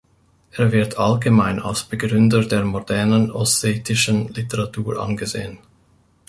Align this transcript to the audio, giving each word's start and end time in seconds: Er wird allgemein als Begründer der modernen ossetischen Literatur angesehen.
Er 0.49 0.71
wird 0.71 0.97
allgemein 0.97 1.59
als 1.61 1.83
Begründer 1.83 2.43
der 2.43 2.63
modernen 2.65 3.29
ossetischen 3.31 4.29
Literatur 4.29 4.99
angesehen. 4.99 5.59